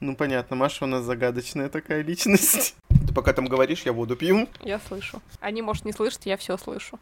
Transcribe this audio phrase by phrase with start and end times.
[0.00, 2.76] Ну, понятно, Маша у нас загадочная такая личность.
[2.88, 4.48] Ты пока там говоришь, я воду пью.
[4.60, 5.20] Я слышу.
[5.40, 6.98] Они, может, не слышат, я все слышу.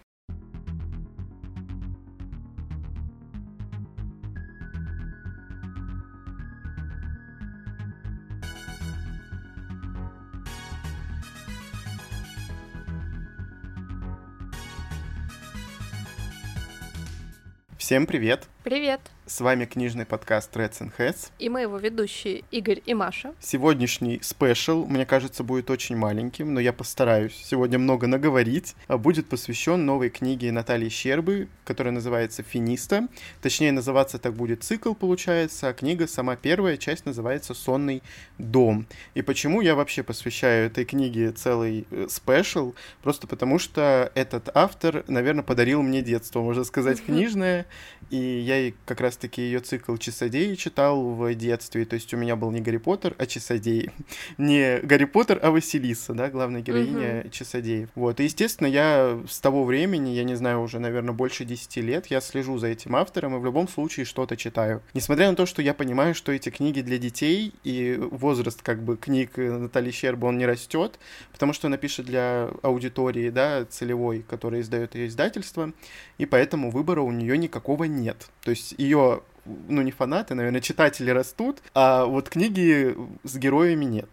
[17.76, 18.48] Всем привет!
[18.64, 19.00] Привет!
[19.28, 21.32] С вами книжный подкаст Reds and Heads.
[21.40, 23.34] И мы его ведущие Игорь и Маша.
[23.40, 28.76] Сегодняшний special, мне кажется, будет очень маленьким, но я постараюсь сегодня много наговорить.
[28.86, 33.08] А будет посвящен новой книге Натальи Щербы, которая называется «Финиста».
[33.42, 38.04] Точнее, называться так будет цикл, получается, а книга, сама первая часть, называется «Сонный
[38.38, 38.86] дом».
[39.14, 42.76] И почему я вообще посвящаю этой книге целый э, special?
[43.02, 47.66] Просто потому, что этот автор, наверное, подарил мне детство, можно сказать, книжное.
[48.10, 52.36] И я как раз раз-таки ее цикл «Часодеи» читал в детстве, то есть у меня
[52.36, 53.90] был не Гарри Поттер, а Часодеи.
[54.38, 57.30] Не Гарри Поттер, а Василиса, да, главная героиня угу.
[57.30, 57.88] Часодеев.
[57.94, 62.06] Вот, и, естественно, я с того времени, я не знаю, уже, наверное, больше 10 лет,
[62.08, 64.82] я слежу за этим автором и в любом случае что-то читаю.
[64.92, 68.98] Несмотря на то, что я понимаю, что эти книги для детей, и возраст, как бы,
[68.98, 70.98] книг Натальи Щербы, он не растет,
[71.32, 75.72] потому что она пишет для аудитории, да, целевой, которая издает ее издательство,
[76.18, 78.28] и поэтому выбора у нее никакого нет.
[78.42, 79.05] То есть ее
[79.44, 84.08] ну, не фанаты, наверное, читатели растут, а вот книги с героями нет.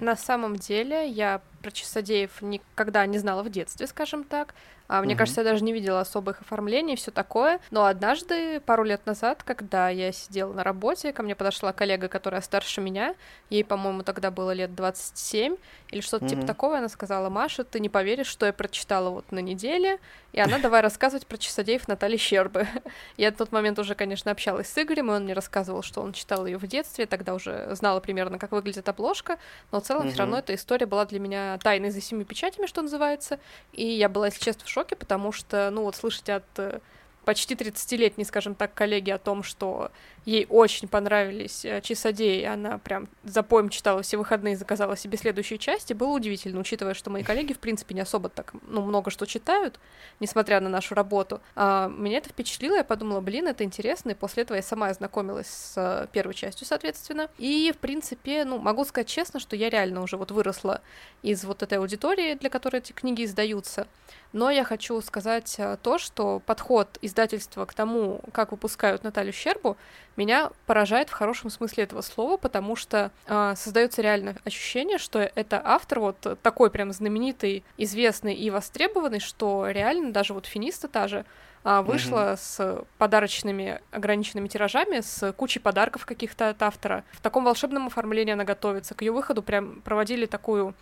[0.00, 4.54] На самом деле я про часодеев никогда не знала в детстве, скажем так.
[4.92, 5.18] А, мне угу.
[5.18, 7.60] кажется, я даже не видела особых оформлений все такое.
[7.70, 12.40] Но однажды, пару лет назад, когда я сидела на работе, ко мне подошла коллега, которая
[12.40, 13.14] старше меня.
[13.50, 15.56] Ей, по-моему, тогда было лет 27
[15.92, 16.30] или что-то угу.
[16.34, 16.78] типа такого.
[16.78, 20.00] Она сказала, Маша, ты не поверишь, что я прочитала вот на неделе.
[20.32, 22.66] И она давай рассказывать про часодеев Натальи Щербы.
[23.16, 26.12] я в тот момент уже, конечно, общалась с Игорем, и он мне рассказывал, что он
[26.12, 27.06] читал ее в детстве.
[27.06, 29.38] Тогда уже знала примерно, как выглядит обложка.
[29.70, 30.10] Но в целом угу.
[30.10, 33.38] все равно эта история была для меня тайной за семи печатями, что называется.
[33.72, 36.80] И я была, если честно, в шоке, потому что, ну вот, слышать от э,
[37.24, 39.90] почти 30-летней, скажем так, коллеги о том, что
[40.24, 45.58] ей очень понравились э, Часодеи, она прям за поем читала все выходные заказала себе следующие
[45.58, 49.26] части, было удивительно, учитывая, что мои коллеги, в принципе, не особо так, ну, много что
[49.26, 49.80] читают,
[50.20, 51.40] несмотря на нашу работу.
[51.56, 55.48] А, меня это впечатлило, я подумала, блин, это интересно, и после этого я сама ознакомилась
[55.48, 57.28] с э, первой частью, соответственно.
[57.38, 60.80] И, в принципе, ну, могу сказать честно, что я реально уже вот выросла
[61.22, 63.86] из вот этой аудитории, для которой эти книги издаются.
[64.32, 69.76] Но я хочу сказать э, то, что подход издательства к тому, как выпускают Наталью Щербу,
[70.16, 75.60] меня поражает в хорошем смысле этого слова, потому что э, создается реально ощущение, что это
[75.64, 81.24] автор вот такой прям знаменитый, известный и востребованный, что реально даже вот финиста та же
[81.62, 82.36] а, вышла mm-hmm.
[82.38, 87.04] с подарочными ограниченными тиражами, с кучей подарков каких-то от автора.
[87.12, 88.94] В таком волшебном оформлении она готовится.
[88.94, 90.74] К ее выходу прям проводили такую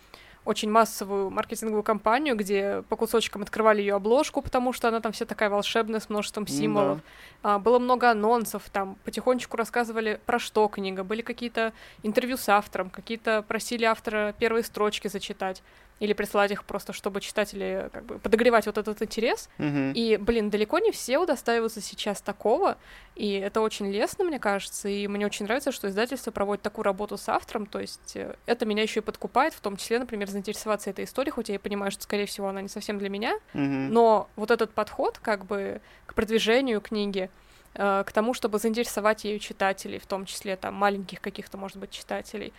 [0.49, 5.25] очень массовую маркетинговую кампанию, где по кусочкам открывали ее обложку, потому что она там вся
[5.25, 6.99] такая волшебная, с множеством символов.
[7.43, 7.55] Да.
[7.55, 11.71] А, было много анонсов, там потихонечку рассказывали про что книга, были какие-то
[12.01, 15.61] интервью с автором, какие-то просили автора первые строчки зачитать
[15.99, 19.49] или присылать их просто, чтобы читатели как бы подогревать вот этот интерес.
[19.57, 19.93] Mm-hmm.
[19.93, 22.77] И, блин, далеко не все удостаиваются сейчас такого,
[23.15, 27.17] и это очень лестно, мне кажется, и мне очень нравится, что издательство проводит такую работу
[27.17, 30.89] с автором, то есть э, это меня еще и подкупает, в том числе, например, заинтересоваться
[30.89, 33.89] этой историей, хоть я и понимаю, что, скорее всего, она не совсем для меня, mm-hmm.
[33.89, 37.29] но вот этот подход как бы к продвижению книги,
[37.73, 41.91] э, к тому, чтобы заинтересовать ее читателей, в том числе там маленьких каких-то, может быть,
[41.91, 42.53] читателей,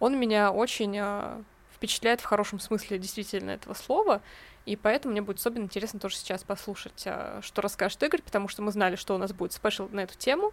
[0.00, 1.42] он меня очень э,
[1.76, 4.22] впечатляет в хорошем смысле действительно этого слова,
[4.64, 8.62] и поэтому мне будет особенно интересно тоже сейчас послушать, а, что расскажет Игорь, потому что
[8.62, 10.52] мы знали, что у нас будет спешл на эту тему,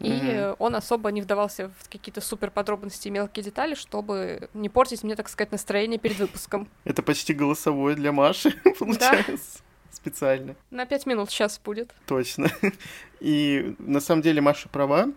[0.00, 0.56] и mm-hmm.
[0.58, 5.16] он особо не вдавался в какие-то супер подробности и мелкие детали, чтобы не портить мне,
[5.16, 6.68] так сказать, настроение перед выпуском.
[6.84, 9.62] Это почти голосовое для Маши, получается.
[9.94, 10.56] Специально.
[10.70, 11.94] На пять минут сейчас будет.
[12.06, 12.50] Точно.
[13.20, 15.08] И на самом деле Маша права.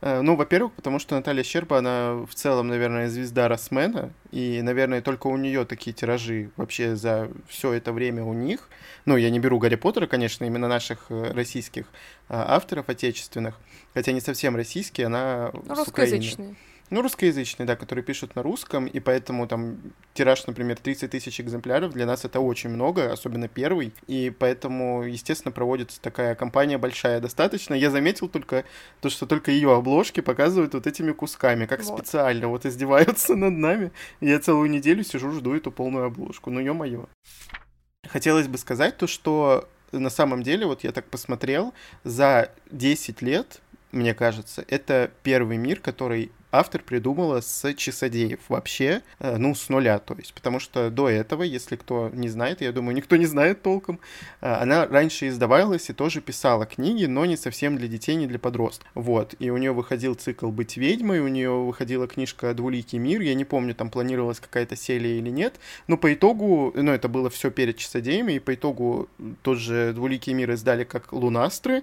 [0.00, 5.00] Э, ну, во-первых, потому что Наталья Щерба, она в целом, наверное, звезда Росмена, и, наверное,
[5.00, 8.68] только у нее такие тиражи вообще за все это время у них.
[9.06, 11.86] Ну, я не беру Гарри Поттера, конечно, именно наших э, российских
[12.28, 13.58] а, авторов отечественных,
[13.94, 16.56] хотя не совсем российские, она ну, русскоязычные.
[16.90, 19.78] Ну, русскоязычные, да, которые пишут на русском, и поэтому там
[20.12, 25.50] тираж, например, 30 тысяч экземпляров, для нас это очень много, особенно первый, и поэтому, естественно,
[25.50, 27.74] проводится такая кампания большая достаточно.
[27.74, 28.64] Я заметил только
[29.00, 31.98] то, что только ее обложки показывают вот этими кусками, как вот.
[31.98, 33.92] специально, вот издеваются над нами.
[34.20, 37.06] Я целую неделю сижу, жду эту полную обложку, ну, ё-моё.
[38.08, 41.72] Хотелось бы сказать то, что на самом деле, вот я так посмотрел,
[42.02, 43.60] за 10 лет,
[43.92, 49.98] мне кажется, это первый мир, который автор придумала с часодеев вообще, э, ну, с нуля,
[49.98, 53.62] то есть, потому что до этого, если кто не знает, я думаю, никто не знает
[53.62, 53.98] толком,
[54.40, 58.38] э, она раньше издавалась и тоже писала книги, но не совсем для детей, не для
[58.38, 58.88] подростков.
[58.94, 63.34] Вот, и у нее выходил цикл «Быть ведьмой», у нее выходила книжка «Двуликий мир», я
[63.34, 65.54] не помню, там планировалась какая-то серия или нет,
[65.88, 69.08] но по итогу, ну, это было все перед часодеями, и по итогу
[69.42, 71.82] тот же «Двуликий мир» издали как «Лунастры»,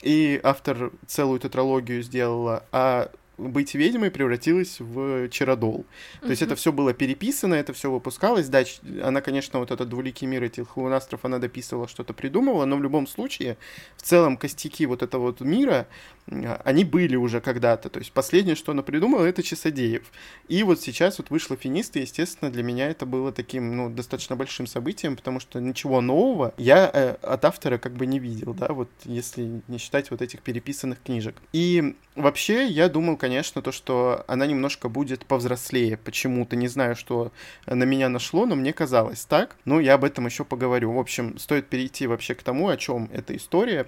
[0.00, 5.84] и автор целую тетралогию сделала, а быть ведьмой превратилась в Чародол.
[6.20, 6.30] То mm-hmm.
[6.30, 8.48] есть это все было переписано, это все выпускалось.
[8.48, 8.62] Да,
[9.02, 13.06] она, конечно, вот этот двуликий мир этих лунастров, она дописывала, что-то придумывала, но в любом
[13.06, 13.56] случае,
[13.96, 15.86] в целом костяки вот этого вот мира,
[16.26, 17.90] они были уже когда-то.
[17.90, 20.02] То есть последнее, что она придумала, это Часодеев.
[20.48, 24.36] И вот сейчас вот вышла Финиста, и, естественно, для меня это было таким, ну, достаточно
[24.36, 28.68] большим событием, потому что ничего нового я э, от автора как бы не видел, да,
[28.68, 31.36] вот если не считать вот этих переписанных книжек.
[31.52, 33.31] И вообще я думал, конечно,
[33.62, 36.56] то, что она немножко будет повзрослее почему-то.
[36.56, 37.32] Не знаю, что
[37.66, 39.56] на меня нашло, но мне казалось так.
[39.64, 40.92] Но я об этом еще поговорю.
[40.92, 43.86] В общем, стоит перейти вообще к тому, о чем эта история.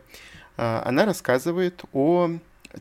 [0.57, 2.31] А, она рассказывает о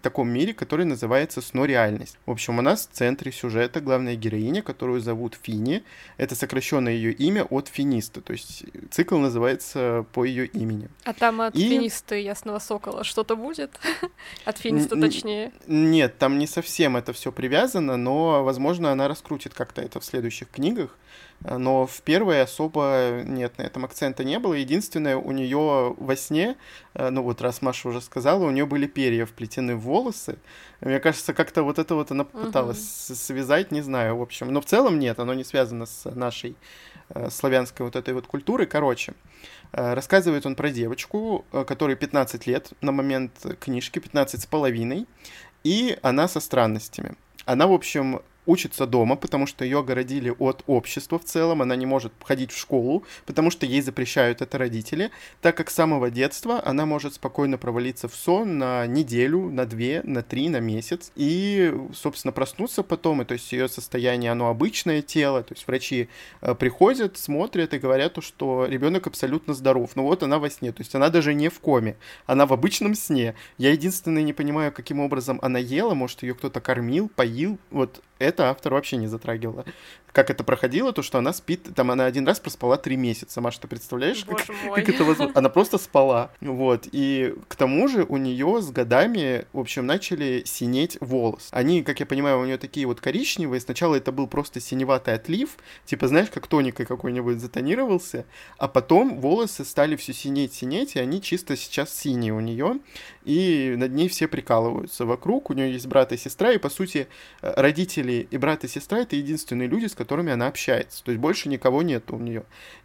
[0.01, 2.17] таком мире, который называется сно-реальность.
[2.25, 5.83] В общем, у нас в центре сюжета главная героиня, которую зовут Фини.
[6.17, 10.89] Это сокращенное ее имя от Финиста, то есть цикл называется по ее имени.
[11.03, 11.69] А там от И...
[11.69, 13.71] Финисты Ясного Сокола что-то будет?
[14.45, 15.51] от Финиста точнее?
[15.67, 20.49] Нет, там не совсем это все привязано, но, возможно, она раскрутит как-то это в следующих
[20.49, 20.97] книгах
[21.43, 24.53] но в первой особо нет, на этом акцента не было.
[24.53, 26.55] Единственное, у нее во сне,
[26.93, 30.37] э, ну вот раз Маша уже сказала, у нее были перья вплетены в волосы.
[30.79, 33.15] Мне кажется, как-то вот это вот она попыталась угу.
[33.17, 34.53] связать, не знаю, в общем.
[34.53, 36.55] Но в целом нет, оно не связано с нашей
[37.09, 38.65] э, славянской вот этой вот культурой.
[38.65, 39.13] Короче,
[39.73, 45.07] э, рассказывает он про девочку, которой 15 лет на момент книжки, 15 с половиной,
[45.65, 47.15] и она со странностями.
[47.45, 51.85] Она, в общем, учится дома, потому что ее огородили от общества в целом, она не
[51.85, 55.11] может ходить в школу, потому что ей запрещают это родители,
[55.41, 60.01] так как с самого детства она может спокойно провалиться в сон на неделю, на две,
[60.03, 65.01] на три, на месяц, и, собственно, проснуться потом, и то есть ее состояние, оно обычное
[65.01, 66.09] тело, то есть врачи
[66.41, 70.81] э, приходят, смотрят и говорят, что ребенок абсолютно здоров, ну вот она во сне, то
[70.81, 73.35] есть она даже не в коме, она в обычном сне.
[73.57, 78.49] Я единственное не понимаю, каким образом она ела, может, ее кто-то кормил, поил, вот это
[78.49, 79.65] автор вообще не затрагивала.
[80.13, 83.41] Как это проходило, то, что она спит, там она один раз проспала три месяца.
[83.41, 84.45] Маша, ты представляешь, как,
[84.75, 85.33] как это возможно?
[85.37, 86.31] Она просто спала.
[86.39, 86.87] Вот.
[86.91, 91.49] И к тому же у нее с годами, в общем, начали синеть волос.
[91.51, 93.59] Они, как я понимаю, у нее такие вот коричневые.
[93.59, 98.25] Сначала это был просто синеватый отлив, типа, знаешь, как тоникой какой-нибудь затонировался,
[98.57, 102.79] а потом волосы стали все синеть, синеть, и они чисто сейчас синие у нее,
[103.23, 105.49] и над ней все прикалываются вокруг.
[105.49, 107.07] У нее есть брат и сестра, и, по сути,
[107.41, 111.01] родители родители и брат и сестра это единственные люди, с которыми она общается.
[111.03, 112.43] То есть больше никого нет у нее.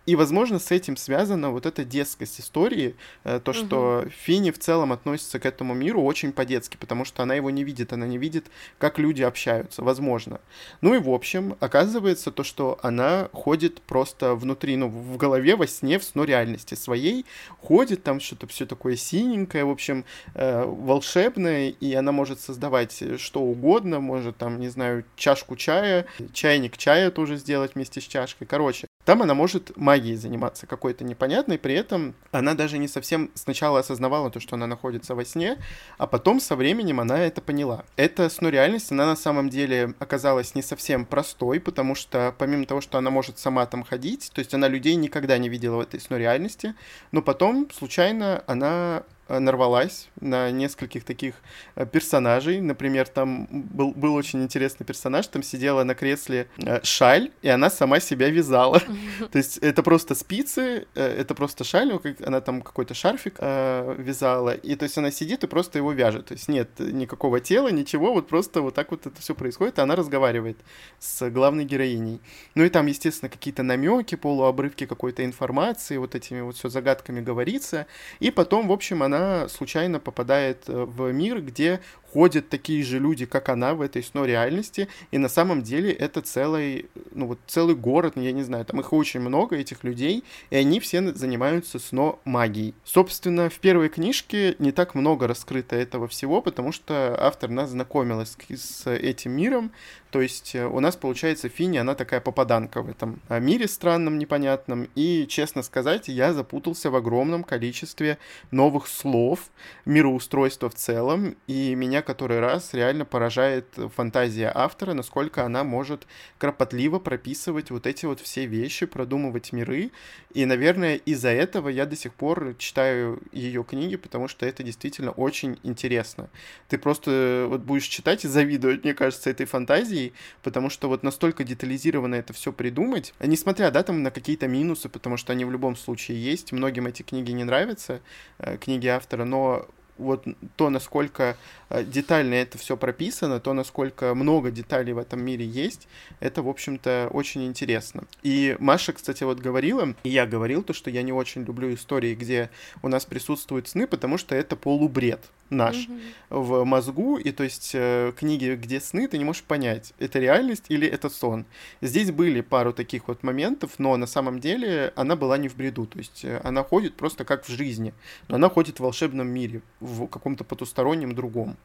[0.08, 2.94] И, возможно, с этим связана вот эта детскость истории,
[3.24, 4.10] э, то, что угу.
[4.10, 7.92] Фини в целом относится к этому миру очень по-детски, потому что она его не видит,
[7.92, 8.46] она не видит,
[8.78, 10.40] как люди общаются, возможно.
[10.80, 15.66] Ну и, в общем, оказывается то, что она ходит просто внутри, ну, в голове, во
[15.66, 17.26] сне, в сно реальности своей,
[17.60, 23.42] ходит там что-то все такое синенькое, в общем, э, волшебное, и она может создавать что
[23.42, 28.46] угодно, может там, не знаю, чашку чая, чайник чая тоже сделать вместе с чашкой.
[28.46, 33.78] Короче, там она может магией заниматься какой-то непонятной, при этом она даже не совсем сначала
[33.78, 35.56] осознавала то, что она находится во сне,
[35.96, 37.84] а потом со временем она это поняла.
[37.96, 42.98] Эта сно-реальность, она на самом деле оказалась не совсем простой, потому что помимо того, что
[42.98, 46.74] она может сама там ходить, то есть она людей никогда не видела в этой сно-реальности,
[47.10, 51.34] но потом случайно она нарвалась на нескольких таких
[51.74, 52.60] э, персонажей.
[52.60, 57.70] Например, там был, был очень интересный персонаж, там сидела на кресле э, шаль, и она
[57.70, 58.80] сама себя вязала.
[59.30, 64.74] То есть это просто спицы, это просто шаль, ну, она там какой-то шарфик вязала, и
[64.74, 66.26] то есть она сидит и просто его вяжет.
[66.26, 69.82] То есть нет никакого тела, ничего, вот просто вот так вот это все происходит, и
[69.82, 70.58] она разговаривает
[70.98, 72.20] с главной героиней.
[72.54, 77.86] Ну и там, естественно, какие-то намеки, полуобрывки какой-то информации, вот этими вот все загадками говорится,
[78.20, 81.80] и потом, в общем, она она случайно попадает э, в мир, где
[82.12, 86.20] ходят такие же люди, как она в этой сно реальности, и на самом деле это
[86.20, 90.56] целый, ну вот целый город, я не знаю, там их очень много, этих людей, и
[90.56, 92.74] они все занимаются сно магией.
[92.84, 98.36] Собственно, в первой книжке не так много раскрыто этого всего, потому что автор нас знакомилась
[98.48, 99.72] с этим миром,
[100.10, 104.18] то есть э, у нас, получается, Финни, она такая попаданка в этом а, мире странном,
[104.18, 108.18] непонятном, и, честно сказать, я запутался в огромном количестве
[108.50, 109.50] новых слов,
[109.84, 116.06] мироустройства в целом, и меня меня который раз реально поражает фантазия автора, насколько она может
[116.38, 119.90] кропотливо прописывать вот эти вот все вещи, продумывать миры.
[120.34, 125.10] И, наверное, из-за этого я до сих пор читаю ее книги, потому что это действительно
[125.10, 126.28] очень интересно.
[126.68, 130.12] Ты просто вот будешь читать и завидовать, мне кажется, этой фантазией,
[130.42, 135.16] потому что вот настолько детализированно это все придумать, несмотря, да, там на какие-то минусы, потому
[135.16, 138.00] что они в любом случае есть, многим эти книги не нравятся,
[138.38, 139.66] э, книги автора, но
[139.98, 140.24] вот
[140.56, 141.36] то, насколько
[141.70, 145.88] э, детально это все прописано, то, насколько много деталей в этом мире есть,
[146.20, 148.04] это, в общем-то, очень интересно.
[148.22, 152.14] И Маша, кстати, вот говорила, и я говорил, то, что я не очень люблю истории,
[152.14, 152.50] где
[152.82, 156.00] у нас присутствуют сны, потому что это полубред наш mm-hmm.
[156.30, 160.64] в мозгу, и то есть э, книги, где сны, ты не можешь понять, это реальность
[160.68, 161.46] или это сон.
[161.80, 165.86] Здесь были пару таких вот моментов, но на самом деле она была не в бреду,
[165.86, 167.94] то есть э, она ходит просто как в жизни,
[168.28, 171.56] но она ходит в волшебном мире, в каком-то потустороннем другом.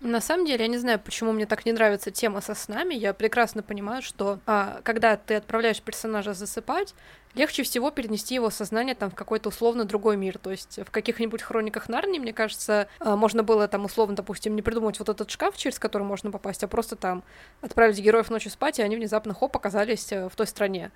[0.00, 2.94] На самом деле, я не знаю, почему мне так не нравится тема со снами.
[2.94, 6.94] Я прекрасно понимаю, что а, когда ты отправляешь персонажа засыпать,
[7.34, 10.38] легче всего перенести его сознание там в какой-то условно другой мир.
[10.38, 14.62] То есть в каких-нибудь хрониках Нарнии, мне кажется, а, можно было там условно, допустим, не
[14.62, 17.22] придумать вот этот шкаф, через который можно попасть, а просто там
[17.60, 20.92] отправить героев ночью спать, и они внезапно хоп оказались э, в той стране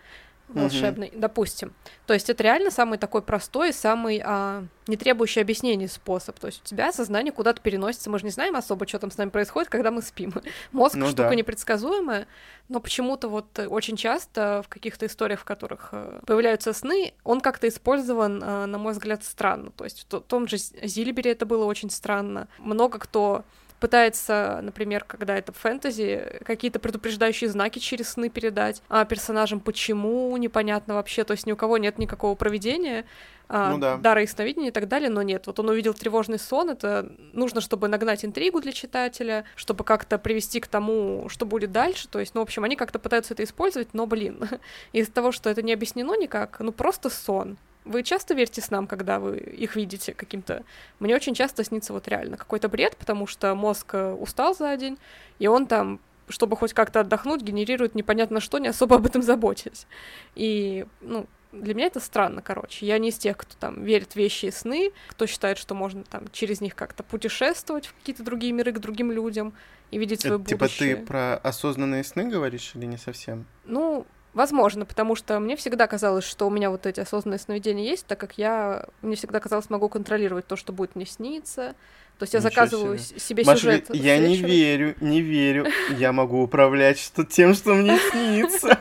[0.62, 1.18] волшебный, угу.
[1.18, 1.72] допустим.
[2.06, 6.38] То есть это реально самый такой простой, самый а, не требующий объяснений способ.
[6.38, 8.10] То есть у тебя сознание куда-то переносится.
[8.10, 10.32] Мы же не знаем особо, что там с нами происходит, когда мы спим.
[10.72, 11.34] Мозг ну, штука да.
[11.34, 12.26] непредсказуемая,
[12.68, 17.68] но почему-то вот очень часто в каких-то историях, в которых э, появляются сны, он как-то
[17.68, 19.70] использован, э, на мой взгляд, странно.
[19.70, 22.48] То есть в том же Зилибере это было очень странно.
[22.58, 23.44] Много кто
[23.80, 30.94] пытается, например, когда это фэнтези, какие-то предупреждающие знаки через сны передать а персонажам, почему, непонятно
[30.94, 33.04] вообще, то есть ни у кого нет никакого проведения,
[33.48, 33.96] а, ну, да.
[33.96, 35.46] дара ясновидения и так далее, но нет.
[35.46, 40.60] Вот он увидел тревожный сон, это нужно, чтобы нагнать интригу для читателя, чтобы как-то привести
[40.60, 43.92] к тому, что будет дальше, то есть, ну, в общем, они как-то пытаются это использовать,
[43.92, 44.48] но, блин,
[44.92, 47.58] из-за того, что это не объяснено никак, ну, просто сон.
[47.84, 50.64] Вы часто верите снам, когда вы их видите каким-то?
[51.00, 54.98] Мне очень часто снится вот реально какой-то бред, потому что мозг э, устал за день,
[55.38, 59.86] и он там чтобы хоть как-то отдохнуть, генерирует непонятно что, не особо об этом заботясь.
[60.34, 62.86] И, ну, для меня это странно, короче.
[62.86, 66.02] Я не из тех, кто там верит в вещи и сны, кто считает, что можно
[66.04, 69.54] там через них как-то путешествовать в какие-то другие миры к другим людям
[69.90, 70.94] и видеть свое это, будущее.
[70.94, 73.46] Типа ты про осознанные сны говоришь или не совсем?
[73.64, 78.06] Ну, Возможно, потому что мне всегда казалось, что у меня вот эти осознанные сновидения есть,
[78.06, 81.76] так как я, мне всегда казалось, могу контролировать то, что будет мне сниться.
[82.18, 83.86] То есть я заказываю себе, себе Маша сюжет.
[83.88, 85.66] Говорит, я не верю, не верю.
[85.98, 88.78] Я могу управлять что тем, что мне снится.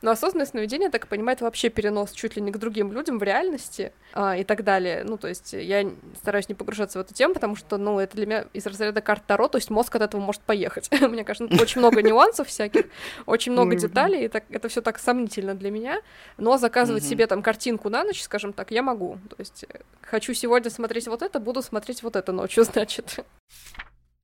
[0.00, 3.22] Но осознанное сновидение, так понимаю, это вообще перенос чуть ли не к другим людям в
[3.22, 5.04] реальности а, и так далее.
[5.04, 8.26] Ну, то есть я стараюсь не погружаться в эту тему, потому что, ну, это для
[8.26, 10.90] меня из разряда карт Таро, то есть мозг от этого может поехать.
[11.00, 12.86] Мне кажется, ну, очень много нюансов всяких,
[13.26, 16.00] очень много деталей, и так, это все так сомнительно для меня.
[16.36, 19.18] Но заказывать себе там картинку на ночь, скажем так, я могу.
[19.28, 19.66] То есть
[20.00, 23.24] хочу сегодня смотреть вот это, буду смотреть вот это ночью, значит.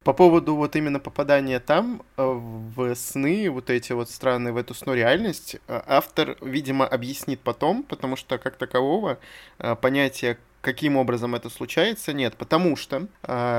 [0.04, 4.72] По поводу вот именно попадания там э, в сны, вот эти вот странные, в эту
[4.72, 9.18] сно-реальность, э, автор, видимо, объяснит потом, потому что как такового
[9.58, 13.06] э, понятия каким образом это случается, нет, потому что,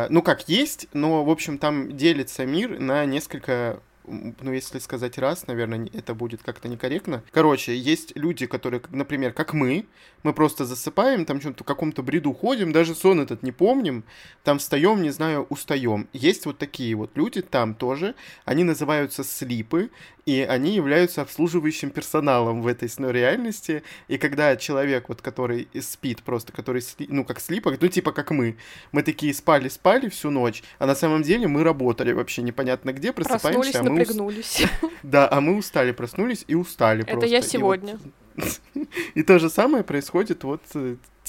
[0.10, 3.80] ну как есть, но, в общем, там делится мир на несколько
[4.10, 7.24] ну, если сказать раз, наверное, это будет как-то некорректно.
[7.32, 9.86] Короче, есть люди, которые, например, как мы,
[10.24, 14.04] мы просто засыпаем, там что-то в каком-то бреду ходим, даже сон этот не помним,
[14.44, 16.08] там встаем, не знаю, устаем.
[16.14, 19.90] Есть вот такие вот люди там тоже, они называются слипы,
[20.26, 23.82] и они являются обслуживающим персоналом в этой реальности.
[24.08, 28.56] И когда человек, вот, который спит просто, который, ну, как слипок, ну, типа как мы,
[28.92, 33.80] мы такие спали-спали всю ночь, а на самом деле мы работали вообще непонятно где, просыпаемся,
[33.80, 33.99] а мы...
[34.00, 34.64] напрягнулись.
[35.04, 38.00] Да, а мы устали, проснулись и устали Это я сегодня.
[39.16, 40.62] И то же самое происходит вот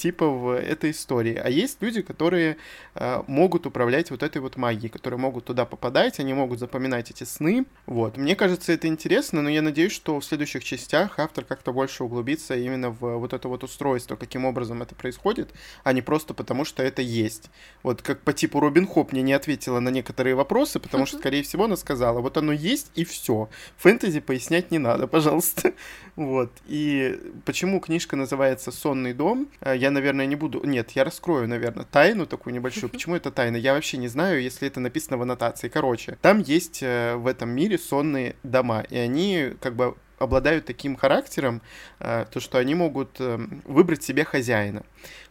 [0.01, 1.35] типа в этой истории.
[1.35, 2.57] А есть люди, которые
[2.95, 7.23] э, могут управлять вот этой вот магией, которые могут туда попадать, они могут запоминать эти
[7.23, 7.65] сны.
[7.85, 8.17] Вот.
[8.17, 12.55] Мне кажется, это интересно, но я надеюсь, что в следующих частях автор как-то больше углубится
[12.55, 15.53] именно в вот это вот устройство, каким образом это происходит,
[15.83, 17.51] а не просто потому, что это есть.
[17.83, 21.43] Вот как по типу Робин Хоп мне не ответила на некоторые вопросы, потому что, скорее
[21.43, 23.49] всего, она сказала, вот оно есть и все.
[23.77, 25.73] Фэнтези пояснять не надо, пожалуйста.
[26.17, 26.51] Вот.
[26.67, 30.61] И почему книжка называется «Сонный дом», э, я наверное, не буду...
[30.63, 32.89] Нет, я раскрою, наверное, тайну такую небольшую.
[32.89, 33.57] Почему это тайна?
[33.57, 35.69] Я вообще не знаю, если это написано в аннотации.
[35.69, 40.95] Короче, там есть э, в этом мире сонные дома, и они как бы обладают таким
[40.95, 41.61] характером,
[41.99, 44.83] э, то что они могут э, выбрать себе хозяина.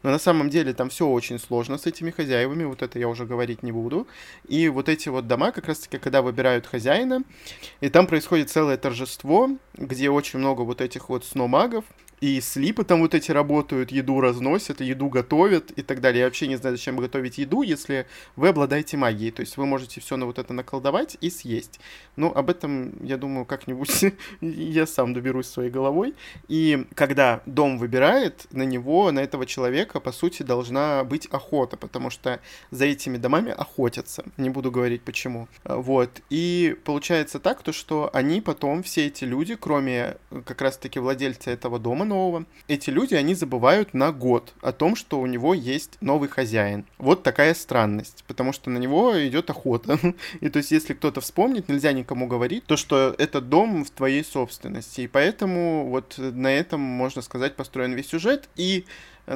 [0.02, 3.24] Но на самом деле там все очень сложно с этими хозяевами, вот это я уже
[3.24, 4.08] говорить не буду.
[4.48, 7.22] И вот эти вот дома, как раз-таки, когда выбирают хозяина,
[7.80, 11.84] и там происходит целое торжество, где очень много вот этих вот сномагов,
[12.20, 16.20] и слипы там вот эти работают, еду разносят, еду готовят и так далее.
[16.20, 19.30] Я вообще не знаю, зачем готовить еду, если вы обладаете магией.
[19.30, 21.80] То есть вы можете все на вот это наколдовать и съесть.
[22.16, 24.04] Ну, об этом, я думаю, как-нибудь
[24.40, 26.14] я сам доберусь своей головой.
[26.48, 32.10] И когда дом выбирает, на него, на этого человека, по сути, должна быть охота, потому
[32.10, 34.24] что за этими домами охотятся.
[34.36, 35.48] Не буду говорить почему.
[35.64, 36.20] Вот.
[36.28, 41.78] И получается так, то, что они потом, все эти люди, кроме как раз-таки владельца этого
[41.78, 46.28] дома, нового, эти люди, они забывают на год о том, что у него есть новый
[46.28, 46.84] хозяин.
[46.98, 49.98] Вот такая странность, потому что на него идет охота.
[50.40, 54.24] И то есть, если кто-то вспомнит, нельзя никому говорить, то, что этот дом в твоей
[54.24, 55.02] собственности.
[55.02, 58.48] И поэтому вот на этом, можно сказать, построен весь сюжет.
[58.56, 58.84] И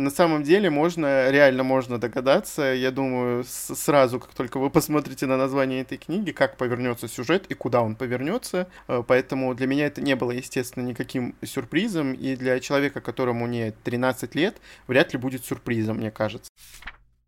[0.00, 5.36] на самом деле можно, реально можно догадаться, я думаю, сразу, как только вы посмотрите на
[5.36, 8.68] название этой книги, как повернется сюжет и куда он повернется.
[8.88, 13.72] Э, поэтому для меня это не было, естественно, никаким сюрпризом, и для человека, которому не
[13.84, 16.50] 13 лет, вряд ли будет сюрпризом, мне кажется.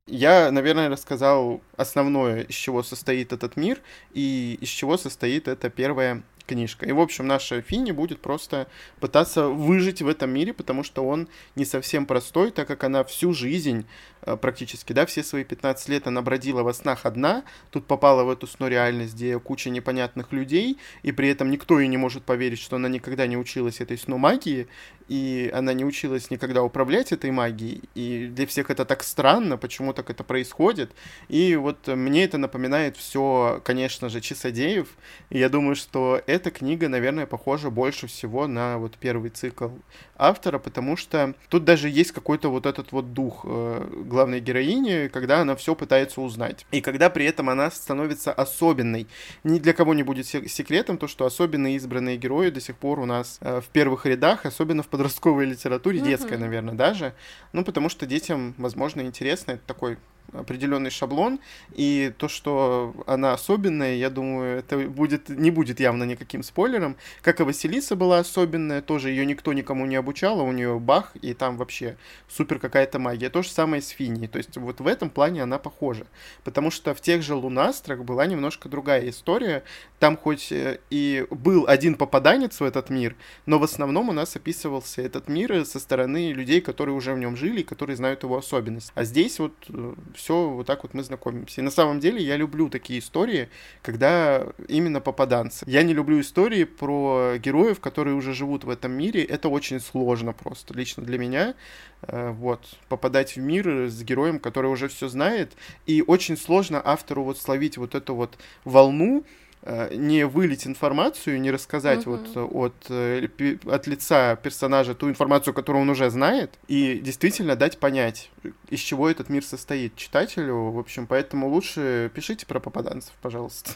[0.08, 3.80] Я, наверное, рассказал основное, из чего состоит этот мир
[4.12, 6.87] и из чего состоит эта первая книжка.
[6.87, 8.69] И, в общем, наша Финни будет просто
[9.00, 13.33] пытаться выжить в этом мире, потому что он не совсем простой, так как она всю
[13.33, 13.87] жизнь
[14.26, 18.31] Э, практически, да, все свои 15 лет она бродила во снах одна, тут попала в
[18.31, 22.76] эту сно-реальность, где куча непонятных людей, и при этом никто ей не может поверить, что
[22.76, 24.67] она никогда не училась этой сно-магии,
[25.09, 29.93] и она не училась никогда управлять этой магией, и для всех это так странно, почему
[29.93, 30.91] так это происходит,
[31.29, 34.88] и вот мне это напоминает все, конечно же, Часодеев,
[35.31, 39.69] и я думаю, что эта книга, наверное, похожа больше всего на вот первый цикл
[40.18, 45.40] автора, потому что тут даже есть какой-то вот этот вот дух э, главной героини, когда
[45.40, 46.66] она все пытается узнать.
[46.70, 49.06] И когда при этом она становится особенной.
[49.44, 53.06] Ни для кого не будет секретом то, что особенные избранные герои до сих пор у
[53.06, 57.14] нас э, в первых рядах, особенно в подростковой литературе, детской, наверное, даже.
[57.52, 59.52] Ну, потому что детям, возможно, интересно.
[59.52, 59.98] Это такой
[60.33, 61.38] определенный шаблон,
[61.72, 66.96] и то, что она особенная, я думаю, это будет, не будет явно никаким спойлером.
[67.22, 71.12] Как и Василиса была особенная, тоже ее никто никому не обучал, а у нее бах,
[71.21, 71.97] и там вообще
[72.29, 73.29] супер какая-то магия.
[73.29, 76.07] То же самое с Фини, то есть вот в этом плане она похожа.
[76.45, 79.64] Потому что в тех же Лунастрах была немножко другая история.
[79.99, 83.16] Там хоть э, и был один попаданец в этот мир,
[83.47, 87.37] но в основном у нас описывался этот мир со стороны людей, которые уже в нем
[87.37, 88.92] жили, которые знают его особенность.
[88.95, 91.61] А здесь вот э, все вот так вот мы знакомимся.
[91.61, 93.49] И на самом деле я люблю такие истории,
[93.83, 95.64] когда именно попаданцы.
[95.66, 99.25] Я не люблю истории про героев, которые уже живут в этом мире.
[99.25, 99.95] Это очень сложно
[100.32, 101.54] просто, лично для меня.
[102.02, 105.52] Э, вот, попадать в мир с героем, который уже все знает.
[105.87, 109.24] И очень сложно автору вот словить вот эту вот волну,
[109.68, 112.37] Э, не вылить информацию, не рассказать uh-huh.
[112.37, 117.78] вот от, э, от лица персонажа ту информацию, которую он уже знает, и действительно дать
[117.78, 118.30] понять,
[118.68, 120.70] из чего этот мир состоит читателю.
[120.70, 123.72] В общем, поэтому лучше пишите про попаданцев, пожалуйста.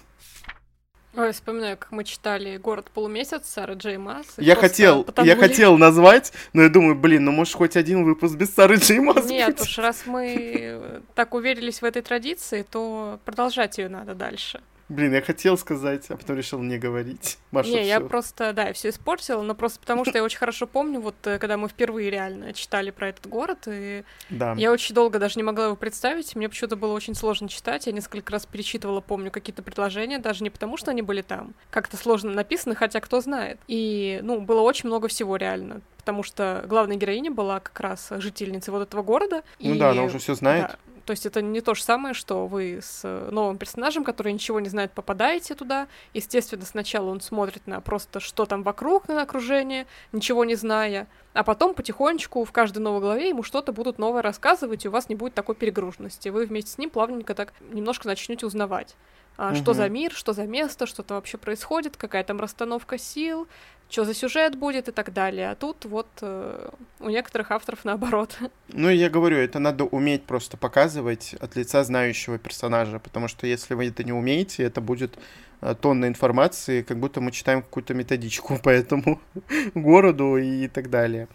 [1.17, 4.27] Ой, вспоминаю, как мы читали «Город полумесяц» Сары Джей Масс.
[4.37, 8.55] Я хотел, я хотел назвать, но я думаю, блин, ну может хоть один выпуск без
[8.55, 9.61] Сары Джей Масс Нет, будет?
[9.63, 14.61] уж раз мы так уверились в этой традиции, то продолжать ее надо дальше.
[14.91, 17.39] Блин, я хотел сказать, а потом решил не говорить.
[17.53, 17.87] Маша, не, всё.
[17.87, 21.39] я просто, да, все испортила, но просто потому что я очень хорошо помню, вот э,
[21.39, 24.55] когда мы впервые реально читали про этот город, и да.
[24.55, 27.93] я очень долго даже не могла его представить, мне почему-то было очень сложно читать, я
[27.93, 32.33] несколько раз перечитывала, помню, какие-то предложения, даже не потому, что они были там как-то сложно
[32.33, 33.61] написаны, хотя кто знает.
[33.69, 38.73] И, ну, было очень много всего реально потому что главная героиня была как раз жительницей
[38.73, 39.43] вот этого города.
[39.61, 39.79] Ну и...
[39.79, 40.69] да, она уже все знает.
[40.69, 40.77] Да,
[41.11, 44.69] то есть это не то же самое, что вы с новым персонажем, который ничего не
[44.69, 45.89] знает, попадаете туда.
[46.15, 51.09] Естественно, сначала он смотрит на просто, что там вокруг, на окружение, ничего не зная.
[51.33, 55.09] А потом потихонечку в каждой новой главе ему что-то будут новое рассказывать, и у вас
[55.09, 56.29] не будет такой перегруженности.
[56.29, 58.95] Вы вместе с ним плавненько так немножко начнете узнавать.
[59.37, 59.57] А, угу.
[59.57, 63.49] Что за мир, что за место, что то вообще происходит, какая там расстановка сил,
[63.91, 65.51] что за сюжет будет и так далее.
[65.51, 66.69] А тут вот э,
[67.01, 68.39] у некоторых авторов наоборот.
[68.73, 73.75] Ну, я говорю, это надо уметь просто показывать от лица знающего персонажа, потому что если
[73.75, 75.19] вы это не умеете, это будет
[75.61, 79.21] э, тонна информации, как будто мы читаем какую-то методичку по этому
[79.75, 81.27] городу и так далее.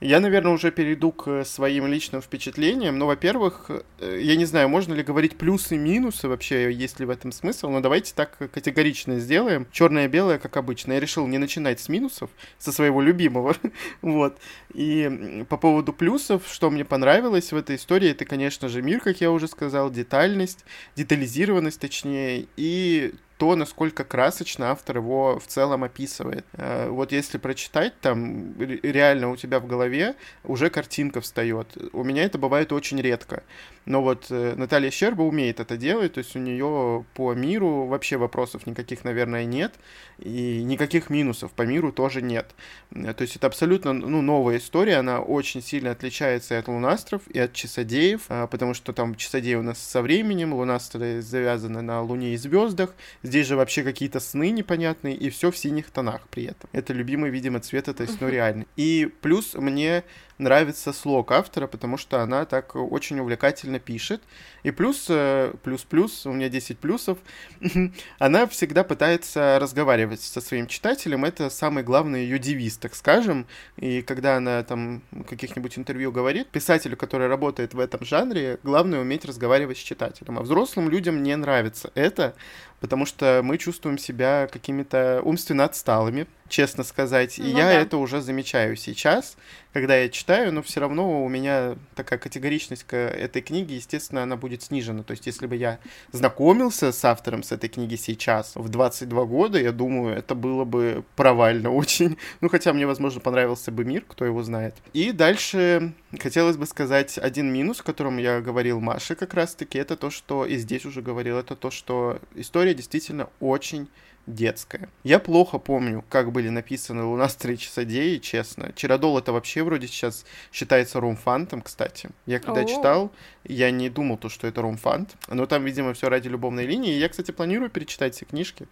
[0.00, 2.98] Я, наверное, уже перейду к своим личным впечатлениям.
[2.98, 7.06] Ну, во-первых, э, я не знаю, можно ли говорить плюсы и минусы вообще, есть ли
[7.06, 9.66] в этом смысл, но давайте так категорично сделаем.
[9.70, 10.94] Черное-белое, как обычно.
[10.94, 13.54] Я решил не начинать с минусов, со своего любимого.
[14.00, 14.38] вот.
[14.72, 19.20] И по поводу плюсов, что мне понравилось в этой истории, это, конечно же, мир, как
[19.20, 20.64] я уже сказал, детальность,
[20.96, 26.44] детализированность, точнее, и то, насколько красочно автор его в целом описывает.
[26.52, 31.66] Э, вот если прочитать, там реально у тебя в голове уже картинка встает.
[31.94, 33.42] У меня это бывает очень редко.
[33.86, 38.16] Но вот э, Наталья Щерба умеет это делать, то есть у нее по миру вообще
[38.16, 39.74] вопросов никаких, наверное, нет,
[40.18, 42.54] и никаких минусов по миру тоже нет.
[42.92, 47.22] Э, то есть это абсолютно ну, новая история, она очень сильно отличается и от лунастров,
[47.28, 52.34] и от часодеев, потому что там часодеи у нас со временем, лунастры завязаны на Луне
[52.34, 56.70] и звездах, Здесь же вообще какие-то сны непонятные, и все в синих тонах при этом.
[56.72, 58.66] Это любимый, видимо, цвет этой сну реальный.
[58.76, 60.04] И плюс мне
[60.40, 64.22] нравится слог автора, потому что она так очень увлекательно пишет.
[64.62, 67.18] И плюс, э, плюс-плюс, у меня 10 плюсов,
[68.18, 71.24] она всегда пытается разговаривать со своим читателем.
[71.24, 73.46] Это самый главный ее девиз, так скажем.
[73.76, 79.24] И когда она там каких-нибудь интервью говорит, писателю, который работает в этом жанре, главное уметь
[79.24, 80.38] разговаривать с читателем.
[80.38, 82.34] А взрослым людям не нравится это,
[82.80, 87.38] потому что мы чувствуем себя какими-то умственно отсталыми, честно сказать.
[87.38, 87.72] И ну, я да.
[87.72, 89.36] это уже замечаю сейчас,
[89.72, 94.36] когда я читаю, но все равно у меня такая категоричность к этой книге, естественно, она
[94.36, 95.04] будет снижена.
[95.04, 95.78] То есть, если бы я
[96.12, 101.04] знакомился с автором с этой книги сейчас, в 22 года, я думаю, это было бы
[101.16, 102.18] провально очень.
[102.40, 104.74] Ну, хотя мне, возможно, понравился бы мир, кто его знает.
[104.92, 109.96] И дальше хотелось бы сказать один минус, о котором я говорил Маше как раз-таки, это
[109.96, 113.88] то, что и здесь уже говорил, это то, что история действительно очень
[114.26, 114.88] детская.
[115.02, 118.72] Я плохо помню, как были написаны лунастрые часодеи, честно.
[118.74, 122.10] Чародол это вообще вроде сейчас считается румфантом, кстати.
[122.26, 122.64] Я когда О.
[122.64, 123.12] читал,
[123.44, 125.16] я не думал, то, что это румфант.
[125.28, 126.94] Но там, видимо, все ради любовной линии.
[126.94, 128.68] Я, кстати, планирую перечитать все книжки.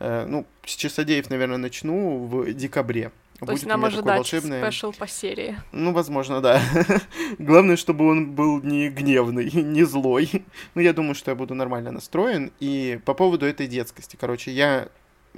[0.00, 3.10] Э, ну, с часодеев, наверное, начну в декабре.
[3.38, 4.60] То Будет есть нам ожидать волшебное...
[4.62, 5.56] спешл по серии.
[5.70, 6.60] Ну, возможно, да.
[7.38, 10.44] Главное, чтобы он был не гневный, не злой.
[10.74, 12.50] Ну, я думаю, что я буду нормально настроен.
[12.58, 14.88] И по поводу этой детскости, короче, я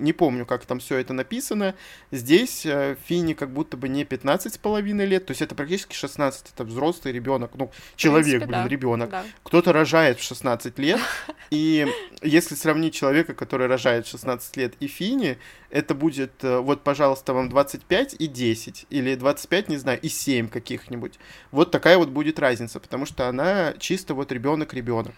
[0.00, 1.74] не помню, как там все это написано.
[2.10, 5.94] Здесь э, Фини как будто бы не 15 с половиной лет, то есть это практически
[5.94, 8.68] 16, это взрослый ребенок, ну, человек, принципе, блин, да.
[8.68, 9.10] ребенок.
[9.10, 9.24] Да.
[9.44, 11.00] Кто-то рожает в 16 лет,
[11.50, 11.86] и
[12.22, 15.38] если сравнить человека, который рожает в 16 лет, и Фини,
[15.70, 20.48] это будет, э, вот, пожалуйста, вам 25 и 10, или 25, не знаю, и 7
[20.48, 21.18] каких-нибудь.
[21.52, 25.14] Вот такая вот будет разница, потому что она чисто вот ребенок-ребенок.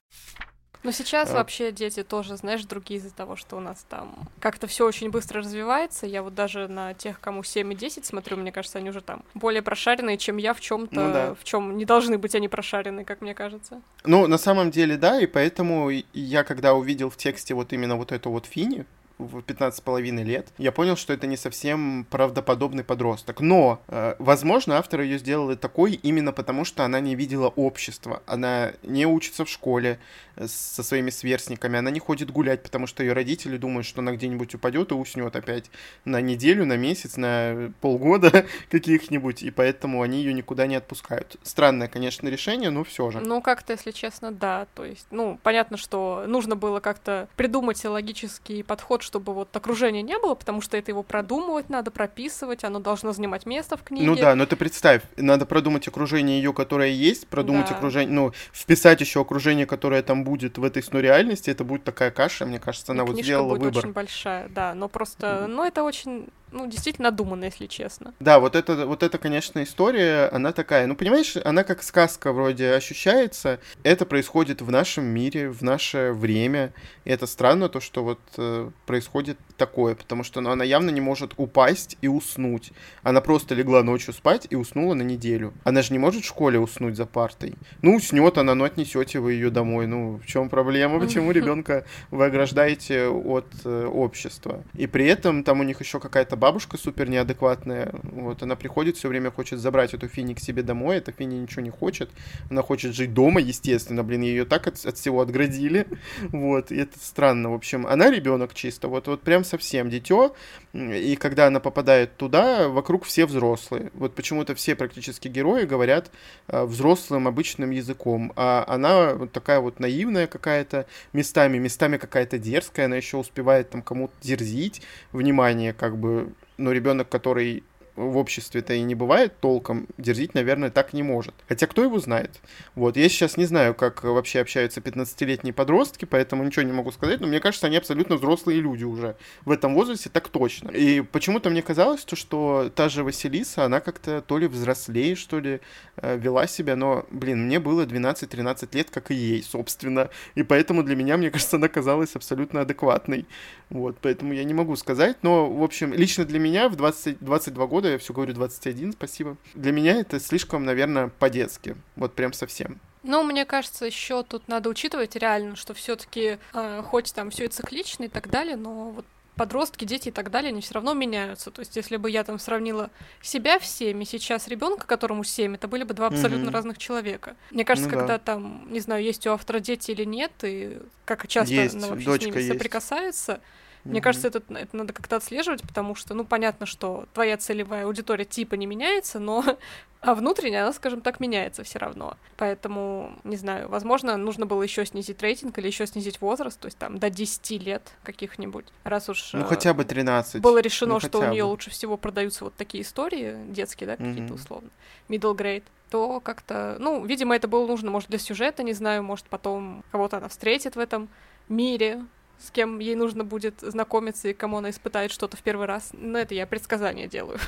[0.83, 1.35] Но сейчас а...
[1.35, 5.41] вообще дети тоже, знаешь, другие из-за того, что у нас там как-то все очень быстро
[5.41, 6.07] развивается.
[6.07, 9.23] Я вот даже на тех, кому 7 и 10 смотрю, мне кажется, они уже там
[9.35, 11.35] более прошаренные, чем я в чем-то, ну, да.
[11.35, 13.81] в чем не должны быть они прошаренные, как мне кажется.
[14.05, 18.13] Ну, на самом деле, да, и поэтому я, когда увидел в тексте вот именно вот
[18.13, 18.85] эту вот Фини,
[19.23, 23.41] в 15,5 лет, я понял, что это не совсем правдоподобный подросток.
[23.41, 28.23] Но, э, возможно, автор ее сделал такой именно потому, что она не видела общества.
[28.27, 29.99] Она не учится в школе
[30.47, 34.55] со своими сверстниками, она не ходит гулять, потому что ее родители думают, что она где-нибудь
[34.55, 35.71] упадет и уснет опять
[36.05, 41.37] на неделю, на месяц, на полгода каких-нибудь, и поэтому они ее никуда не отпускают.
[41.43, 43.21] Странное, конечно, решение, но все же.
[43.21, 44.67] Ну, как-то, если честно, да.
[44.75, 50.19] То есть, ну, понятно, что нужно было как-то придумать логический подход, чтобы вот окружения не
[50.19, 54.07] было, потому что это его продумывать надо, прописывать, оно должно занимать место в книге.
[54.07, 57.77] Ну да, но ты представь, надо продумать окружение ее, которое есть, продумать да.
[57.77, 62.11] окружение, ну, вписать еще окружение, которое там будет в этой сну реальности, это будет такая
[62.11, 63.79] каша, мне кажется, она И вот сделала будет выбор.
[63.85, 68.15] очень большая, да, но просто, ну, это очень ну, действительно надуманно, если честно.
[68.21, 72.73] Да, вот это, вот эта, конечно, история, она такая, ну, понимаешь, она как сказка вроде
[72.73, 73.59] ощущается.
[73.83, 76.73] Это происходит в нашем мире, в наше время.
[77.05, 81.01] И это странно, то, что вот э, происходит такое, потому что ну, она явно не
[81.01, 82.73] может упасть и уснуть.
[83.03, 85.55] Она просто легла ночью спать и уснула на неделю.
[85.65, 87.55] Она же не может в школе уснуть за партой.
[87.81, 89.87] Ну, уснет она, но отнесете вы ее домой.
[89.87, 91.01] Ну, в чем проблема?
[91.01, 94.63] Почему ребенка вы ограждаете от э, общества?
[94.75, 97.93] И при этом там у них еще какая-то бабушка супер неадекватная.
[98.03, 100.97] Вот, она приходит, все время хочет забрать эту Фини к себе домой.
[100.97, 102.11] Эта Фини ничего не хочет.
[102.51, 104.03] Она хочет жить дома, естественно.
[104.03, 105.87] Блин, ее так от, от всего отградили.
[106.33, 107.51] Вот, и это странно.
[107.51, 108.89] В общем, она ребенок чисто.
[108.89, 110.35] Вот, вот прям совсем дитё,
[110.73, 113.91] и когда она попадает туда, вокруг все взрослые.
[113.95, 116.11] Вот почему-то все практически герои говорят
[116.49, 122.87] э, взрослым обычным языком, а она вот такая вот наивная какая-то местами, местами какая-то дерзкая,
[122.87, 127.63] она еще успевает там кому-то дерзить, внимание как бы, ну, ребенок, который
[127.97, 131.35] в обществе-то и не бывает толком, дерзить, наверное, так не может.
[131.49, 132.41] Хотя кто его знает?
[132.75, 137.21] Вот, я сейчас не знаю, как вообще общаются 15-летние подростки, поэтому ничего не могу сказать,
[137.21, 140.71] но мне кажется, они абсолютно взрослые люди уже в этом возрасте, так точно.
[140.71, 145.39] И почему-то мне казалось, то, что та же Василиса, она как-то то ли взрослее, что
[145.39, 145.61] ли,
[145.97, 150.83] э, вела себя, но, блин, мне было 12-13 лет, как и ей, собственно, и поэтому
[150.83, 153.27] для меня, мне кажется, она казалась абсолютно адекватной.
[153.73, 157.67] Вот, поэтому я не могу сказать, но, в общем, лично для меня в 20, 22
[157.67, 162.79] года, я все говорю 21, спасибо, для меня это слишком, наверное, по-детски, вот прям совсем.
[163.03, 167.49] Ну, мне кажется, еще тут надо учитывать реально, что все-таки, э, хоть там все и
[167.49, 169.07] циклично и так далее, но вот
[169.37, 171.51] подростки, дети и так далее, они все равно меняются.
[171.51, 172.91] То есть, если бы я там сравнила
[173.23, 176.53] себя в 7 и сейчас ребенка, которому 7, это были бы два абсолютно mm-hmm.
[176.53, 177.37] разных человека.
[177.51, 178.25] Мне кажется, ну, когда да.
[178.25, 182.19] там, не знаю, есть у автора дети или нет, и как часто есть, она вообще
[182.19, 182.49] с ними есть.
[182.49, 183.41] соприкасается,
[183.85, 184.03] мне mm-hmm.
[184.03, 188.55] кажется, это, это надо как-то отслеживать, потому что, ну, понятно, что твоя целевая аудитория типа
[188.55, 189.45] не меняется, но
[190.01, 192.17] а внутренняя, она, скажем так, меняется все равно.
[192.37, 196.79] Поэтому, не знаю, возможно, нужно было еще снизить рейтинг или еще снизить возраст, то есть
[196.79, 198.67] там до 10 лет каких-нибудь.
[198.85, 199.33] Раз уж...
[199.33, 200.41] Ну, э, хотя бы 13.
[200.41, 204.35] Было решено, ну, что у нее лучше всего продаются вот такие истории, детские, да, какие-то
[204.35, 204.35] mm-hmm.
[204.35, 204.71] условно,
[205.09, 209.27] middle grade то как-то, ну, видимо, это было нужно, может, для сюжета, не знаю, может,
[209.27, 211.11] потом кого-то она встретит в этом
[211.51, 212.03] мире,
[212.43, 215.91] с кем ей нужно будет знакомиться и кому она испытает что-то в первый раз.
[215.93, 217.39] Но это я предсказание делаю.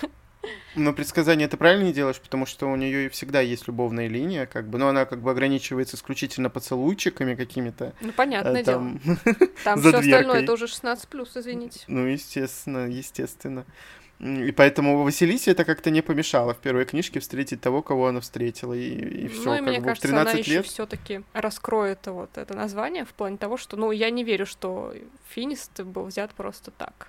[0.77, 4.69] Но предсказание ты правильно не делаешь, потому что у нее всегда есть любовная линия, как
[4.69, 7.95] бы, но она как бы ограничивается исключительно поцелуйчиками какими-то.
[8.01, 9.17] Ну, понятное э, там, дело.
[9.65, 11.81] Там все остальное это уже 16 плюс, извините.
[11.87, 13.65] Ну, естественно, естественно.
[14.25, 18.73] И поэтому Василисе это как-то не помешало в первой книжке встретить того, кого она встретила,
[18.73, 19.45] и, и все.
[19.45, 20.47] Ну, и как мне бы, кажется, 13 она лет...
[20.47, 24.95] еще все-таки раскроет вот это название в плане того, что, ну, я не верю, что
[25.29, 27.09] Финист был взят просто так.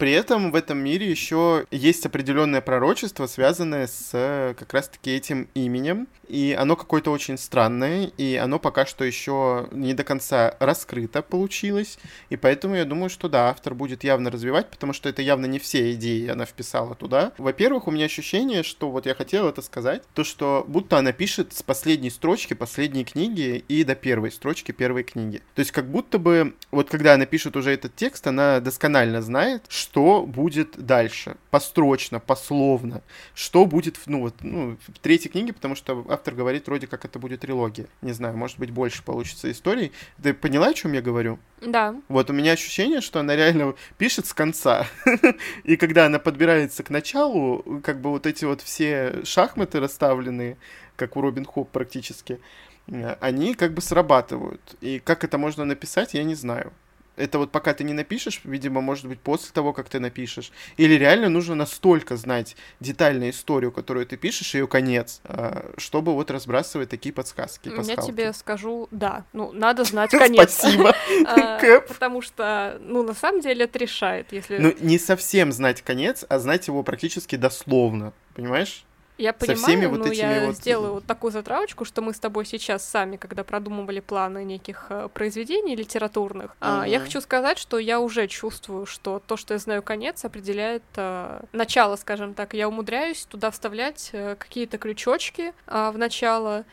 [0.00, 5.50] При этом в этом мире еще есть определенное пророчество, связанное с э, как раз-таки этим
[5.52, 6.08] именем.
[6.26, 11.98] И оно какое-то очень странное, и оно пока что еще не до конца раскрыто получилось.
[12.30, 15.58] И поэтому я думаю, что да, автор будет явно развивать, потому что это явно не
[15.58, 17.32] все идеи она вписала туда.
[17.36, 21.52] Во-первых, у меня ощущение, что вот я хотел это сказать, то что будто она пишет
[21.52, 25.42] с последней строчки последней книги и до первой строчки первой книги.
[25.56, 29.64] То есть как будто бы вот когда она пишет уже этот текст, она досконально знает,
[29.68, 33.02] что будет дальше, построчно, пословно,
[33.34, 37.18] что будет, ну вот, ну, в третьей книге, потому что автор говорит вроде как это
[37.18, 37.86] будет трилогия.
[38.00, 39.92] Не знаю, может быть, больше получится историй.
[40.22, 41.38] Ты поняла, о чем я говорю?
[41.60, 41.96] Да.
[42.08, 44.86] Вот у меня ощущение, что она реально пишет с конца.
[45.64, 50.56] И когда она подбирается к началу, как бы вот эти вот все шахматы расставленные,
[50.96, 52.40] как у Робин Хоп практически,
[52.86, 54.60] они как бы срабатывают.
[54.80, 56.72] И как это можно написать, я не знаю
[57.20, 60.52] это вот пока ты не напишешь, видимо, может быть, после того, как ты напишешь.
[60.76, 66.30] Или реально нужно настолько знать детальную историю, которую ты пишешь, ее конец, а, чтобы вот
[66.30, 67.70] разбрасывать такие подсказки.
[67.82, 70.54] Я тебе скажу, да, ну, надо знать конец.
[70.54, 70.94] Спасибо,
[71.26, 74.58] а, Потому что, ну, на самом деле это решает, если...
[74.58, 78.84] Ну, не совсем знать конец, а знать его практически дословно, понимаешь?
[79.20, 80.56] Я понимаю, со всеми вот но я вот...
[80.56, 85.08] сделаю вот такую затравочку, что мы с тобой сейчас сами, когда продумывали планы неких э,
[85.12, 86.88] произведений литературных, uh-huh.
[86.88, 91.42] я хочу сказать, что я уже чувствую, что то, что я знаю конец, определяет э,
[91.52, 92.54] начало, скажем так.
[92.54, 96.64] Я умудряюсь туда вставлять э, какие-то крючочки э, в начало,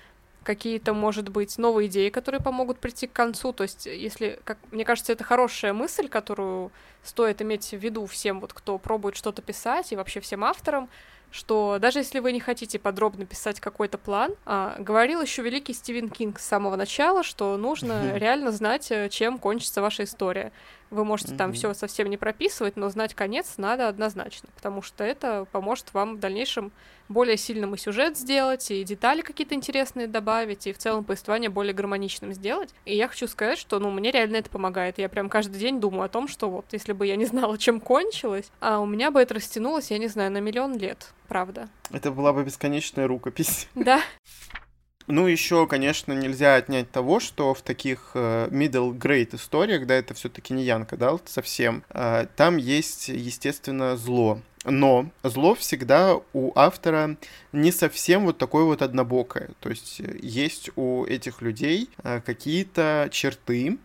[0.43, 3.51] какие-то, может быть, новые идеи, которые помогут прийти к концу.
[3.51, 6.71] То есть, если, как мне кажется, это хорошая мысль, которую
[7.03, 10.87] стоит иметь в виду всем, вот кто пробует что-то писать, и вообще всем авторам,
[11.31, 16.09] что даже если вы не хотите подробно писать какой-то план, а, говорил еще великий Стивен
[16.09, 20.51] Кинг с самого начала, что нужно реально знать, э, чем кончится ваша история.
[20.89, 21.37] Вы можете mm-hmm.
[21.37, 26.15] там все совсем не прописывать, но знать конец надо однозначно, потому что это поможет вам
[26.15, 26.71] в дальнейшем
[27.09, 31.73] более сильным и сюжет сделать, и детали какие-то интересные добавить, и в целом повествование более
[31.73, 32.73] гармоничным сделать.
[32.85, 34.97] И я хочу сказать, что, ну, мне реально это помогает.
[34.97, 37.79] Я прям каждый день думаю о том, что вот, если бы я не знала, чем
[37.79, 41.69] кончилось, а у меня бы это растянулось, я не знаю, на миллион лет, правда.
[41.91, 43.67] Это была бы бесконечная рукопись.
[43.75, 44.01] Да.
[45.07, 50.13] Ну, еще, конечно, нельзя отнять того, что в таких э, middle grade историях, да, это
[50.13, 54.41] все-таки не Янка, да, совсем, э, там есть, естественно, зло.
[54.65, 57.15] Но зло всегда у автора
[57.53, 59.51] не совсем вот такое вот однобокое.
[59.61, 61.89] То есть э, есть у этих людей
[62.25, 63.77] какие-то черты,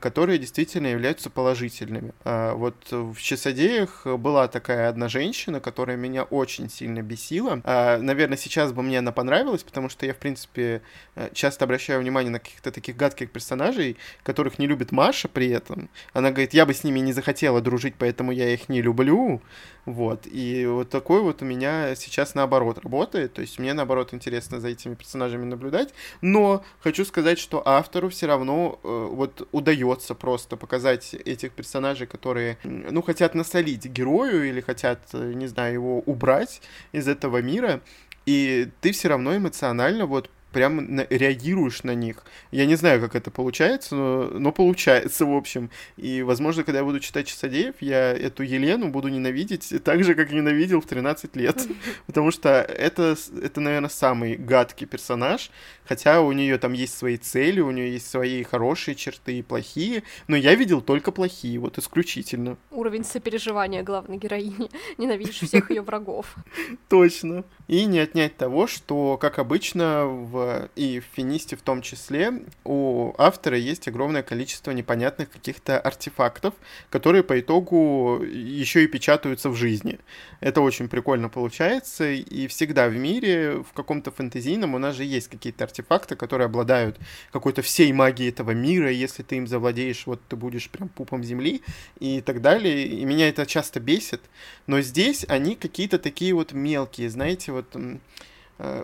[0.00, 2.12] которые действительно являются положительными.
[2.24, 7.60] А вот в «Часодеях» была такая одна женщина, которая меня очень сильно бесила.
[7.64, 10.82] А, наверное, сейчас бы мне она понравилась, потому что я, в принципе,
[11.14, 15.88] э, часто обращаю внимание на каких-то таких гадких персонажей, которых не любит Маша при этом.
[16.12, 19.40] Она говорит, я бы с ними не захотела дружить, поэтому я их не люблю.
[19.84, 20.26] Вот.
[20.30, 23.34] И вот такой вот у меня сейчас наоборот работает.
[23.34, 25.92] То есть мне наоборот интересно за этими персонажами наблюдать.
[26.20, 32.58] Но хочу сказать, что автору все равно э, вот удается просто показать этих персонажей, которые,
[32.62, 37.80] ну, хотят насолить герою или хотят, э, не знаю, его убрать из этого мира.
[38.24, 42.24] И ты все равно эмоционально вот прям на, реагируешь на них.
[42.50, 45.70] Я не знаю, как это получается, но, но получается, в общем.
[45.96, 50.30] И, возможно, когда я буду читать Часодеев, я эту Елену буду ненавидеть так же, как
[50.30, 51.66] ненавидел в 13 лет.
[52.06, 55.50] Потому что это, это, наверное, самый гадкий персонаж.
[55.84, 60.02] Хотя у нее там есть свои цели, у нее есть свои хорошие черты и плохие.
[60.28, 62.56] Но я видел только плохие, вот исключительно.
[62.70, 64.70] Уровень сопереживания главной героини.
[64.98, 66.34] Ненавидишь всех ее врагов.
[66.88, 67.44] Точно.
[67.68, 70.41] И не отнять того, что, как обычно, в,
[70.76, 76.54] и в Финисте в том числе, у автора есть огромное количество непонятных каких-то артефактов,
[76.90, 79.98] которые по итогу еще и печатаются в жизни.
[80.40, 85.28] Это очень прикольно получается, и всегда в мире, в каком-то фэнтезийном, у нас же есть
[85.28, 86.98] какие-то артефакты, которые обладают
[87.32, 91.62] какой-то всей магией этого мира, если ты им завладеешь, вот ты будешь прям пупом земли
[92.00, 94.20] и так далее, и меня это часто бесит,
[94.66, 97.76] но здесь они какие-то такие вот мелкие, знаете, вот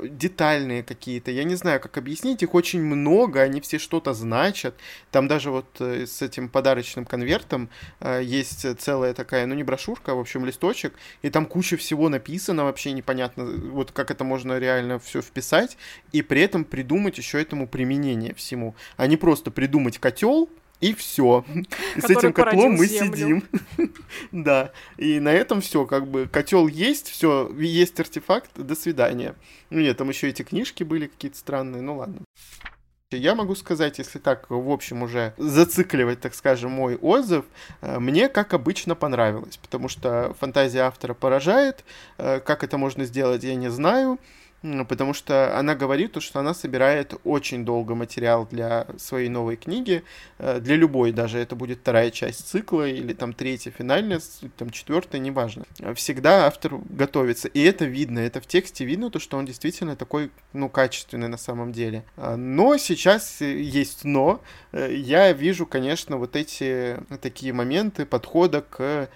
[0.03, 1.31] детальные какие-то.
[1.31, 2.43] Я не знаю, как объяснить.
[2.43, 4.75] Их очень много, они все что-то значат.
[5.11, 7.69] Там даже вот э, с этим подарочным конвертом
[8.01, 12.09] э, есть целая такая, ну не брошюрка, а в общем листочек, и там куча всего
[12.09, 15.77] написано, вообще непонятно, вот как это можно реально все вписать,
[16.13, 18.75] и при этом придумать еще этому применение всему.
[18.97, 20.49] А не просто придумать котел,
[20.81, 21.45] и все.
[21.97, 23.17] С этим котлом мы землю.
[23.17, 23.45] сидим.
[24.33, 24.73] да.
[24.97, 29.35] И на этом все, как бы котел есть, все, есть артефакт, до свидания.
[29.71, 32.21] Ну нет, там еще эти книжки были какие-то странные, ну ладно.
[33.11, 37.47] Я могу сказать, если так, в общем, уже зацикливать, так скажем, мой отзыв,
[37.81, 41.85] э, мне, как обычно, понравилось, потому что фантазия автора поражает,
[42.19, 44.19] э, как это можно сделать, я не знаю,
[44.63, 50.03] потому что она говорит, что она собирает очень долго материал для своей новой книги,
[50.39, 51.39] э, для любой, даже.
[51.39, 54.21] Это будет вторая часть цикла или там третья финальная,
[54.57, 55.65] там четвертая, неважно.
[55.95, 60.31] Всегда автор готовится, и это видно, это в тексте видно, то, что он действительно такой,
[60.53, 62.05] ну, качественный на самом деле.
[62.17, 64.43] А, но сейчас есть но,
[64.73, 69.07] э, я вижу, конечно, вот эти такие моменты подхода к Э,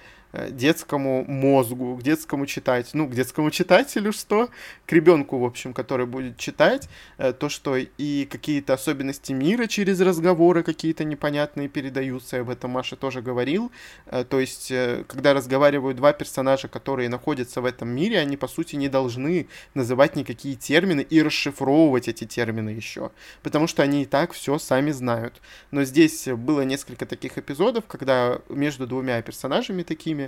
[0.50, 4.48] детскому мозгу, к детскому читателю, ну, к детскому читателю что?
[4.86, 10.00] К ребенку, в общем, который будет читать э, то, что и какие-то особенности мира через
[10.00, 13.70] разговоры какие-то непонятные передаются, об этом Маша тоже говорил.
[14.06, 14.72] Э, то есть,
[15.06, 20.16] когда разговаривают два персонажа, которые находятся в этом мире, они, по сути, не должны называть
[20.16, 23.10] никакие термины и расшифровывать эти термины еще,
[23.42, 25.40] потому что они и так все сами знают.
[25.70, 30.21] Но здесь было несколько таких эпизодов, когда между двумя персонажами такими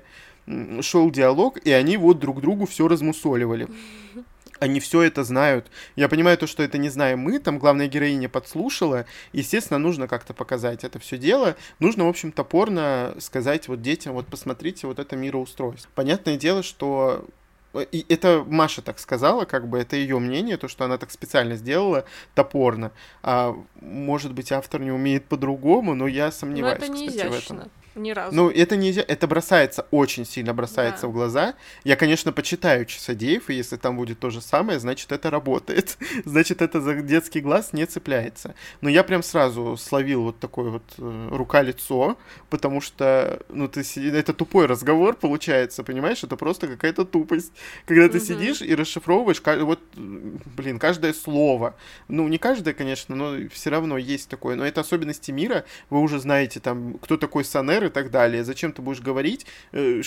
[0.46, 3.68] ними шел диалог, и они вот друг другу все размусоливали.
[4.61, 5.66] Они все это знают.
[5.96, 9.04] Я понимаю то, что это не знаем мы, там главная героиня подслушала.
[9.33, 11.57] Естественно, нужно как-то показать это все дело.
[11.80, 15.90] Нужно, в общем, топорно сказать вот детям, вот посмотрите, вот это мироустройство.
[15.94, 17.26] Понятное дело, что
[17.90, 21.57] и это Маша так сказала, как бы это ее мнение, то, что она так специально
[21.57, 22.04] сделала,
[22.35, 22.92] топорно.
[23.22, 27.57] А может быть, автор не умеет по-другому, но я сомневаюсь, но это не кстати, изящно.
[27.57, 27.70] в этом.
[27.94, 28.35] Ни разу.
[28.35, 31.09] Ну, это не это бросается, очень сильно бросается да.
[31.09, 31.54] в глаза.
[31.85, 35.96] Я, конечно, почитаю Часодеев, и если там будет то же самое, значит, это работает.
[36.24, 38.54] значит, это за детский глаз не цепляется.
[38.80, 42.18] Но я прям сразу словил вот такой вот э, рука-лицо,
[42.50, 46.24] потому что, ну, ты это тупой разговор получается, понимаешь?
[46.24, 47.52] Это просто какая-то тупость.
[47.87, 48.24] Когда ты угу.
[48.24, 51.76] сидишь и расшифровываешь, вот, блин, каждое слово.
[52.09, 54.57] Ну, не каждое, конечно, но все равно есть такое.
[54.57, 55.64] Но это особенности мира.
[55.90, 58.44] Вы уже знаете, там, кто такой Санер, и так далее.
[58.44, 60.03] Зачем ты будешь говорить, э,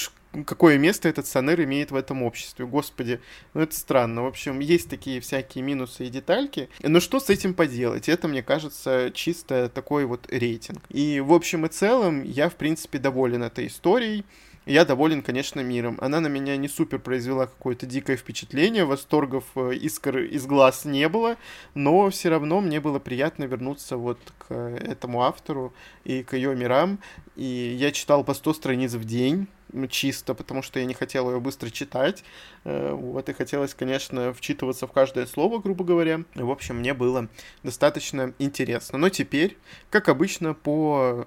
[0.45, 2.65] какое место этот Санер имеет в этом обществе?
[2.65, 3.19] Господи,
[3.53, 4.23] ну это странно.
[4.23, 6.69] В общем, есть такие всякие минусы и детальки.
[6.81, 8.09] Но что с этим поделать?
[8.09, 10.81] Это, мне кажется, чисто такой вот рейтинг.
[10.89, 14.25] И в общем и целом я, в принципе, доволен этой историей.
[14.67, 15.97] Я доволен, конечно, миром.
[16.01, 21.07] Она на меня не супер произвела какое-то дикое впечатление, восторгов, э, искр из глаз не
[21.07, 21.37] было,
[21.73, 26.99] но все равно мне было приятно вернуться вот к этому автору и к ее мирам.
[27.37, 29.47] И я читал по 100 страниц в день,
[29.89, 32.25] чисто, потому что я не хотел ее быстро читать.
[32.67, 36.23] Э, вот, и хотелось, конечно, вчитываться в каждое слово, грубо говоря.
[36.35, 37.29] В общем, мне было
[37.63, 38.97] достаточно интересно.
[38.97, 39.57] Но теперь,
[39.89, 41.25] как обычно, по,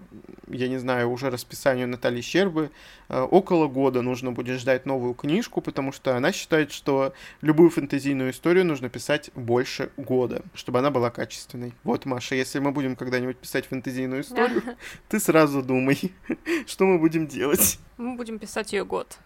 [0.48, 2.70] я не знаю, уже расписанию Натальи Щербы,
[3.08, 8.32] э, около года нужно будет ждать новую книжку, потому что она считает, что любую фэнтезийную
[8.32, 11.72] историю нужно писать больше года, чтобы она была качественной.
[11.84, 14.62] Вот, Маша, если мы будем когда-нибудь писать фэнтезийную историю,
[15.08, 16.12] ты сразу думай,
[16.66, 17.78] что мы будем делать.
[17.96, 19.18] Мы будем писать ее год.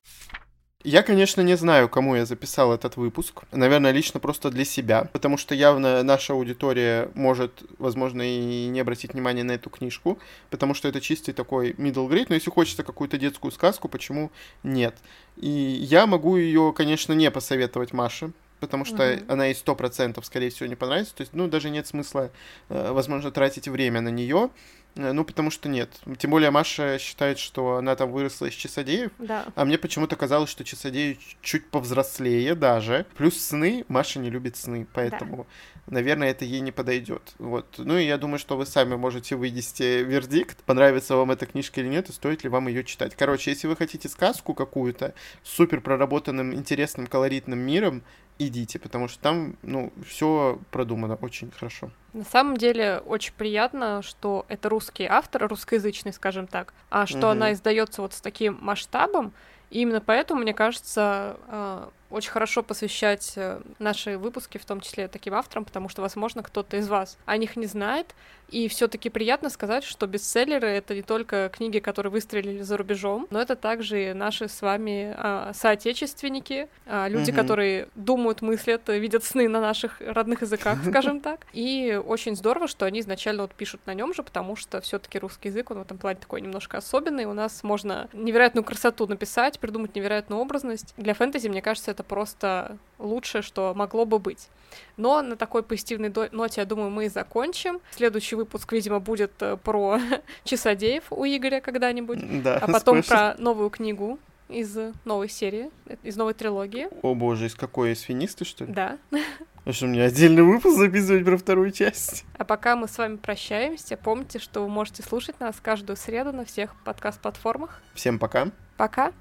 [0.84, 3.44] Я, конечно, не знаю, кому я записал этот выпуск.
[3.52, 9.14] Наверное, лично просто для себя, потому что явно наша аудитория может, возможно, и не обратить
[9.14, 10.18] внимания на эту книжку,
[10.50, 14.30] потому что это чистый такой middle grade, но если хочется какую-то детскую сказку, почему
[14.62, 14.94] нет?
[15.38, 19.24] И я могу ее, конечно, не посоветовать Маше, потому что mm-hmm.
[19.32, 21.14] она и сто процентов, скорее всего, не понравится.
[21.14, 22.30] То есть, ну, даже нет смысла,
[22.68, 24.50] э, возможно, тратить время на нее.
[24.96, 25.90] Э, ну, потому что нет.
[26.18, 29.10] Тем более Маша считает, что она там выросла из часодеев.
[29.18, 29.46] Да.
[29.54, 33.06] А мне почему-то казалось, что часодеи чуть повзрослее даже.
[33.16, 33.84] Плюс сны.
[33.88, 35.46] Маша не любит сны, поэтому,
[35.86, 35.94] да.
[35.94, 37.34] наверное, это ей не подойдет.
[37.38, 37.66] Вот.
[37.78, 41.88] Ну и я думаю, что вы сами можете вынести вердикт, понравится вам эта книжка или
[41.88, 43.14] нет, и стоит ли вам ее читать.
[43.16, 48.02] Короче, если вы хотите сказку какую-то с супер проработанным, интересным, колоритным миром,
[48.38, 51.90] идите, потому что там, ну, все продумано очень хорошо.
[52.12, 57.26] На самом деле очень приятно, что это русский автор, русскоязычный, скажем так, а что угу.
[57.28, 59.32] она издается вот с таким масштабом.
[59.70, 65.08] И именно поэтому, мне кажется, а, очень хорошо посвящать э, наши выпуски, в том числе
[65.08, 68.14] таким авторам, потому что, возможно, кто-то из вас о них не знает.
[68.50, 73.40] И все-таки приятно сказать, что бестселлеры это не только книги, которые выстрелили за рубежом, но
[73.40, 77.40] это также и наши с вами а, соотечественники, а, люди, угу.
[77.40, 81.40] которые думают, мыслят, видят сны на наших родных языках, скажем так.
[81.52, 85.48] И очень здорово, что они изначально вот пишут на нем же, потому что все-таки русский
[85.48, 87.24] язык, он в этом плане такой немножко особенный.
[87.24, 90.94] У нас можно невероятную красоту написать, придумать невероятную образность.
[90.96, 94.48] Для фэнтези, мне кажется, это просто лучшее, что могло бы быть.
[94.96, 97.80] Но на такой позитивной ноте, я думаю, мы и закончим.
[97.92, 100.00] Следующий выпуск, видимо, будет э, про
[100.44, 102.42] часодеев у Игоря когда-нибудь.
[102.42, 105.70] Да, а потом про новую книгу из новой серии,
[106.02, 106.88] из новой трилогии.
[107.02, 107.92] О боже, из какой?
[107.92, 108.72] Из финисты, что ли?
[108.72, 108.98] Да.
[109.66, 112.26] А что, мне отдельный выпуск записывать про вторую часть?
[112.36, 116.44] А пока мы с вами прощаемся, помните, что вы можете слушать нас каждую среду на
[116.44, 117.80] всех подкаст-платформах.
[117.94, 118.50] Всем пока.
[118.76, 119.12] Пока.